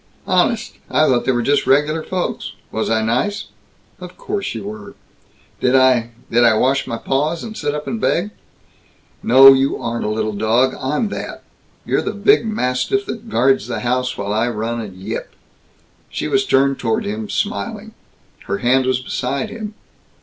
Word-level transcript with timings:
"Honest? 0.25 0.77
I 0.89 1.05
thought 1.05 1.25
they 1.25 1.31
were 1.31 1.43
just 1.43 1.67
regular 1.67 2.01
folks. 2.01 2.53
Was 2.71 2.89
I 2.89 3.03
nice?" 3.03 3.49
"Of 3.99 4.17
course 4.17 4.55
you 4.55 4.63
were." 4.63 4.95
"Did 5.59 5.75
I 5.75 6.09
did 6.31 6.43
I 6.43 6.55
wash 6.55 6.87
my 6.87 6.97
paws 6.97 7.43
and 7.43 7.55
sit 7.55 7.75
up 7.75 7.85
and 7.85 8.01
beg?" 8.01 8.31
"No, 9.21 9.53
you 9.53 9.77
aren't 9.79 10.03
a 10.03 10.09
little 10.09 10.33
dog. 10.33 10.73
I'm 10.81 11.09
that. 11.09 11.43
You're 11.85 12.01
the 12.01 12.13
big 12.13 12.47
mastiff 12.47 13.05
that 13.05 13.29
guards 13.29 13.67
the 13.67 13.81
house, 13.81 14.17
while 14.17 14.33
I 14.33 14.49
run 14.49 14.81
and 14.81 14.95
yip." 14.97 15.35
She 16.09 16.27
was 16.27 16.47
turned 16.47 16.79
toward 16.79 17.05
him, 17.05 17.29
smiling. 17.29 17.93
Her 18.45 18.57
hand 18.57 18.87
was 18.87 19.01
beside 19.01 19.51
him. 19.51 19.75